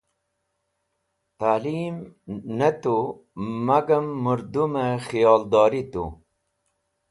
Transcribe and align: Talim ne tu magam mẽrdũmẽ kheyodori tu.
Talim 1.39 1.95
ne 2.57 2.69
tu 2.81 2.95
magam 3.65 4.05
mẽrdũmẽ 4.23 4.95
kheyodori 5.05 5.83
tu. 5.93 6.03